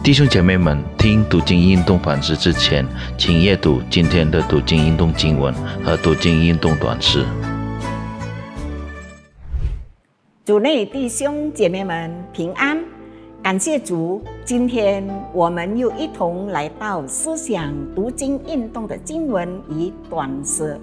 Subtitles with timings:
[0.00, 2.86] 弟兄姐妹们，听读经运动反思之前，
[3.18, 5.52] 请阅读今天的读经运动经文
[5.84, 7.26] 和读经运动短诗。
[10.46, 12.82] 主内弟兄姐妹们平安，
[13.42, 20.80] 感谢主，今天我们又一同来到思想读经运动的经文与短诗。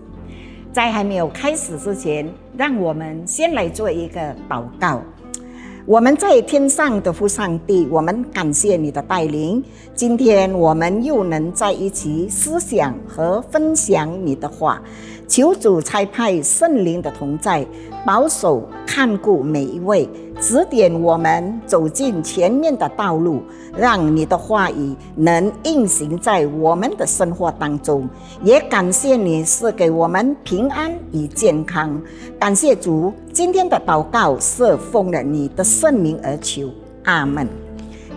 [0.72, 5.02] 在还没有开始之前，让我们先来做一个祷告。
[5.88, 9.64] 我们在天上的父上帝，我们感谢你的带领。
[9.94, 14.82] 今天我们又能在一起思想和分享你的话，
[15.28, 17.64] 求主差派圣灵的同在，
[18.04, 20.10] 保守看顾每一位。
[20.42, 23.42] 指点我们走进前面的道路，
[23.78, 28.10] 让你的话语能运行在我们的生活当中。
[28.44, 32.02] 也感谢你是给我们平安与健康。
[32.38, 36.70] 感谢主，今天的祷告是奉了你的圣名而求。
[37.04, 37.46] 阿门。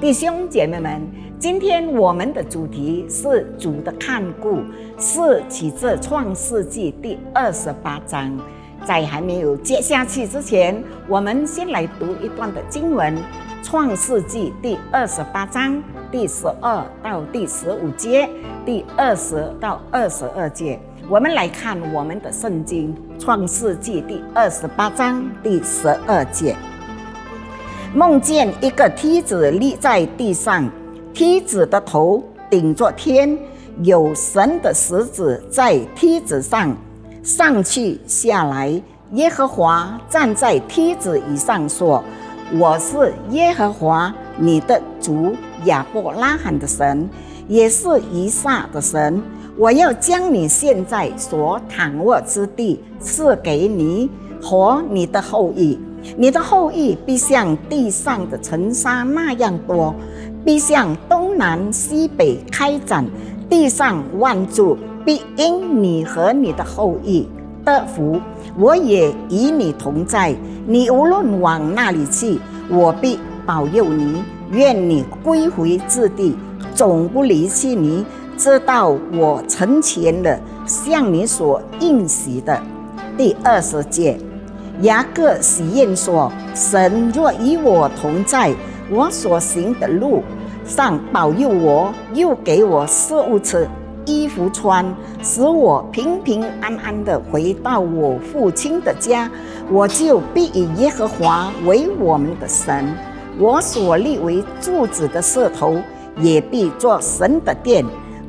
[0.01, 1.05] 弟兄姐妹们，
[1.41, 4.59] 今天我们的主题是主的看顾，
[4.97, 8.33] 是起自创世纪第二十八章。
[8.85, 13.16] 在还没有接下去之前，我们先来读一段的经文，
[13.60, 15.82] 《创世纪》第二十八章
[16.13, 18.30] 第十二到第十五节，
[18.65, 20.79] 第二十到二十二节。
[21.10, 26.54] 我们来看我们的圣经，《创世纪》第二十八章第十二节：
[27.95, 30.70] 梦见一个梯子立在地上，
[31.14, 33.38] 梯子的头顶着天，
[33.82, 36.76] 有神的石子在梯子上。
[37.23, 38.70] 上去下来，
[39.12, 42.04] 耶和华站在梯子以上说
[42.52, 47.09] ：“我是耶和华你的主亚伯拉罕的神，
[47.49, 49.23] 也是以撒的神。
[49.57, 54.09] 我要将你现在所躺卧之地赐给你
[54.41, 55.79] 和你的后裔，
[56.16, 59.95] 你的后裔必像地上的尘沙那样多，
[60.45, 63.05] 必向东南西北开展，
[63.51, 67.27] 地上万族。”必因你和你的后裔
[67.65, 68.21] 得福，
[68.59, 70.37] 我也与你同在。
[70.66, 72.38] 你无论往哪里去，
[72.69, 74.22] 我必保佑你。
[74.50, 76.36] 愿你归回自地，
[76.75, 78.04] 总不离弃你。
[78.36, 82.62] 知道我成全了向你所应许的。
[83.16, 84.19] 第二十节，
[84.82, 88.54] 雅各许愿说：“神若与我同在，
[88.91, 90.22] 我所行的路
[90.65, 93.66] 上保佑我，又给我食物吃。”
[94.06, 94.86] 衣服穿，
[95.22, 99.30] 使我平平安安的回到我父亲的家，
[99.70, 102.88] 我就必以耶和华为我们的神。
[103.38, 105.81] 我所立为柱子的石头，
[106.16, 107.84] 也必做神的殿。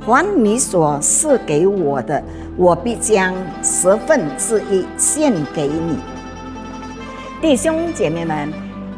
[0.05, 2.23] 还你所赐给我的，
[2.55, 3.33] 我必将
[3.63, 5.97] 十分之一献给你。
[7.41, 8.51] 弟兄姐妹们，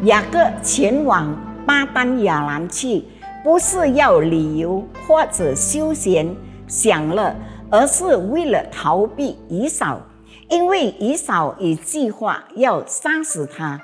[0.03, 1.35] 雅各前往
[1.65, 3.05] 巴丹亚兰去，
[3.43, 6.35] 不是要旅游或者休闲。
[6.67, 7.35] 享乐，
[7.69, 9.99] 而是为了逃避以扫，
[10.49, 13.81] 因为以扫已计划要杀死他。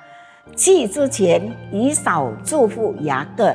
[0.56, 3.54] 去之前，以扫祝福雅各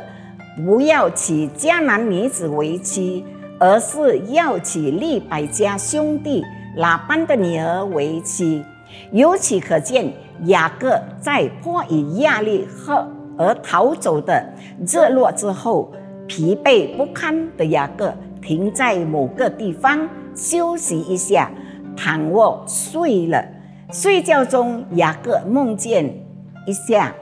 [0.64, 3.24] 不要娶迦南女子为妻，
[3.58, 6.44] 而是要娶利百家兄弟
[6.76, 8.64] 拉班的女儿为妻。
[9.10, 10.12] 由此可见，
[10.44, 13.06] 雅各在迫于压力和
[13.38, 14.52] 而逃走的
[14.86, 15.90] 日落之后，
[16.26, 18.14] 疲惫不堪的雅各。
[18.42, 21.48] 停在某个地方休息一下，
[21.96, 23.40] 躺卧睡了。
[23.92, 26.12] 睡觉中，雅各梦见
[26.66, 27.14] 一下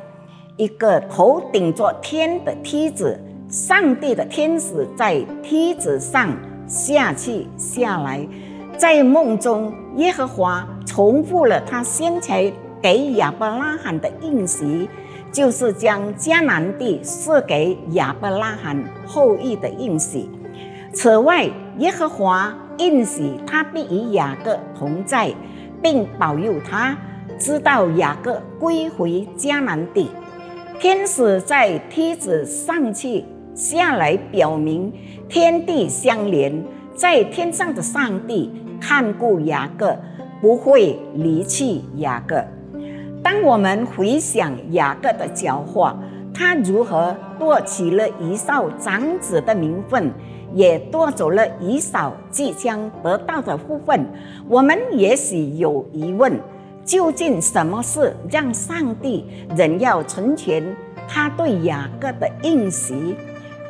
[0.56, 3.18] 一个头顶着天的梯子，
[3.48, 6.36] 上帝的天使在梯子上
[6.66, 8.26] 下去下来。
[8.76, 12.52] 在梦中，耶和华重复了他先前
[12.82, 14.88] 给亚伯拉罕的应许，
[15.32, 20.28] 就是将迦南地赐给亚伯拉罕后裔的应许。
[20.92, 25.32] 此外，耶和华应许他必与雅各同在，
[25.82, 26.96] 并保佑他，
[27.40, 30.10] 知道雅各归回迦南地。
[30.78, 33.24] 天使在梯子上去
[33.54, 34.92] 下来，表明
[35.26, 36.62] 天地相连，
[36.94, 39.96] 在天上的上帝看顾雅各，
[40.42, 42.44] 不会离弃雅各。
[43.22, 45.94] 当我们回想雅各的狡猾，
[46.34, 50.12] 他如何夺取了一少长子的名分？
[50.52, 54.04] 也夺走了以少即将得到的部分。
[54.48, 56.40] 我们也许有疑问：
[56.84, 59.24] 究竟什么事让上帝
[59.56, 60.64] 仍要成全
[61.08, 63.14] 他对雅各的应许？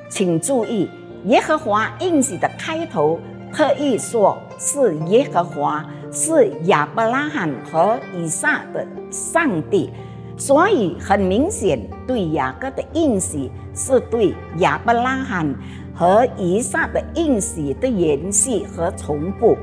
[0.08, 0.88] 请注意，
[1.24, 3.18] 耶和华应许的开头
[3.52, 9.90] 特意说是耶和华，是亚伯拉罕和以撒的上帝。
[10.36, 15.54] 所以很明显，对雅各的应许是对亚伯拉罕
[15.94, 19.56] 和以撒的应许的延续和重复。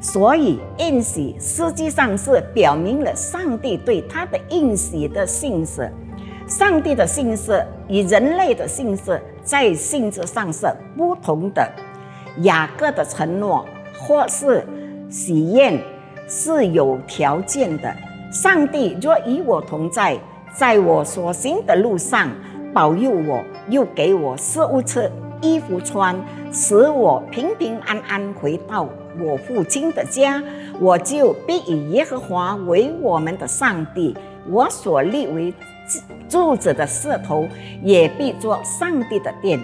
[0.00, 5.90] 所以应许实际上是表明了上帝对他的应许的信实。
[6.46, 10.66] 上帝的信实与人类的信实在性质上是
[10.96, 11.68] 不同的。
[12.42, 13.64] 雅各的承诺
[13.96, 14.66] 或是
[15.08, 15.80] 喜宴
[16.28, 17.94] 是有条件的。
[18.32, 20.18] 上帝若与我同在，
[20.56, 22.30] 在我所行的路上
[22.72, 25.10] 保佑我，又给我食物吃、
[25.40, 26.16] 衣服穿，
[26.52, 28.88] 使我平平安安回到
[29.18, 30.42] 我父亲的家，
[30.78, 34.16] 我就必以耶和华为我们的上帝。
[34.48, 35.52] 我所立为
[36.28, 37.46] 柱子的石头，
[37.82, 39.60] 也必做上帝的殿。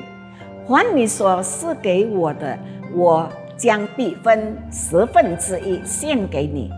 [0.67, 2.59] 还你所赐给我的，
[2.95, 6.71] 我将必分十分之一献给你。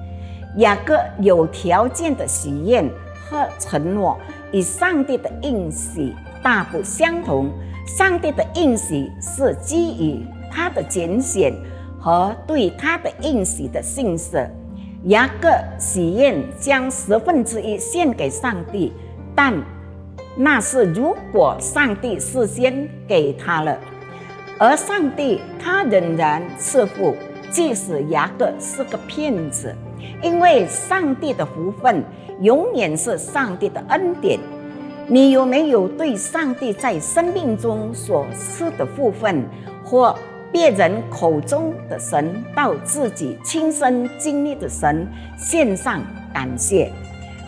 [0.57, 2.89] 雅各有条件的许愿
[3.29, 4.19] 和承诺，
[4.53, 7.51] 与上帝的应许大不相同。
[7.97, 11.53] 上帝的应许是基于他的拣选
[11.99, 14.49] 和对他的应许的信实。
[15.05, 15.49] 雅各
[15.79, 18.93] 许愿将十分之一献给上帝，
[19.35, 19.55] 但
[20.37, 23.79] 那是如果上帝事先给他了，
[24.59, 27.15] 而上帝他仍然赐福，
[27.51, 29.75] 即使雅各是个骗子。
[30.23, 32.05] 因为上帝的福分
[32.41, 34.39] 永远是上帝的恩典。
[35.11, 39.43] 你有没有对上帝在生命中所赐的福分，
[39.83, 40.15] 或
[40.53, 45.09] 别人口中的神，到自己亲身经历的神
[45.39, 46.03] 献上
[46.35, 46.93] 感谢？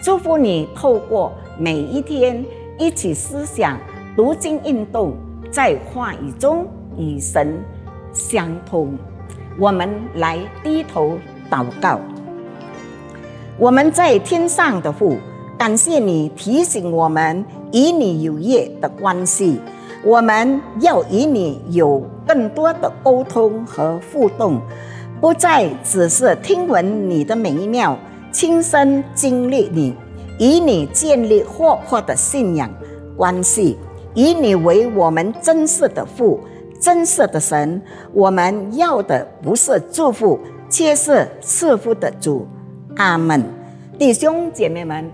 [0.02, 2.42] 祝福你透过每一天
[2.78, 3.78] 一起思想
[4.16, 5.14] 读经运动，
[5.50, 6.66] 在话语中
[6.96, 7.62] 与神
[8.10, 8.96] 相通。
[9.58, 11.18] 我们来低头
[11.50, 12.00] 祷告。
[13.58, 15.18] 我们在天上的父，
[15.60, 19.60] 感谢你提醒我们与你有业的关系，
[20.02, 24.58] 我们要与你有更多的沟通和互动，
[25.20, 27.94] 不再只是听闻你的美妙，
[28.32, 29.94] 亲身经历你，
[30.38, 32.70] 与你建立活泼的信仰
[33.14, 33.76] 关系，
[34.14, 36.40] 以你为我们真实的父，
[36.80, 37.82] 真实的神。
[38.14, 40.40] 我们要的不是祝福，
[40.70, 42.48] 却是赐福的主。
[42.96, 43.44] 阿门，
[43.98, 45.10] 弟兄姐妹们，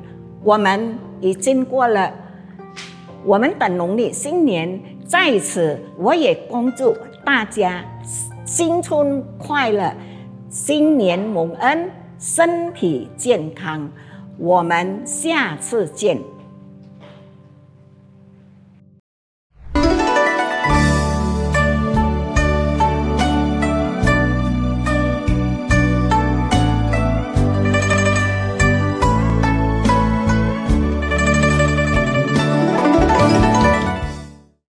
[0.46, 2.14] 我们已经过了
[3.25, 7.84] 我们的农历新年，在此我也恭祝大家
[8.44, 9.93] 新春快乐，
[10.48, 11.90] 新年蒙恩，
[12.20, 13.90] 身体健康。
[14.38, 16.16] 我们下次见。